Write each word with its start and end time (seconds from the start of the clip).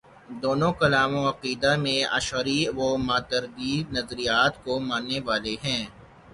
دونوں 0.41 0.71
کلام 0.79 1.11
و 1.15 1.23
عقیدہ 1.29 1.71
میں 1.83 1.99
اشعری 2.17 2.59
و 2.77 2.97
ماتریدی 3.07 3.73
نظریات 3.95 4.53
کو 4.63 4.73
ماننے 4.89 5.19
والے 5.27 5.55
ہیں۔ 5.63 5.83